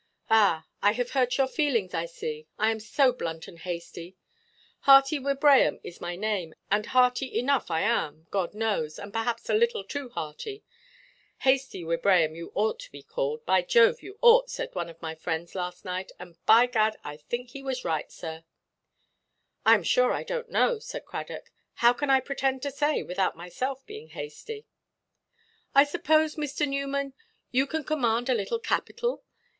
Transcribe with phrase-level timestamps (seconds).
[0.31, 2.47] "Ah, I have hurt your feelings, I see.
[2.57, 4.15] I am so blunt and hasty.
[4.79, 9.53] Hearty Wibraham is my name; and hearty enough I am, God knows; and perhaps a
[9.53, 10.63] little too hearty.
[11.41, 15.13] 'Hasty Wibraham, you ought to be called, by Jove, you ought,' said one of my
[15.13, 18.43] friends last night, and by Gad I think he was right, sir."
[19.67, 23.35] "I am sure I donʼt know," said Cradock; "how can I pretend to say, without
[23.37, 24.65] myself being hasty?"
[25.75, 26.67] "I suppose, Mr.
[26.67, 27.13] Newman,
[27.51, 29.23] you can command a little capital?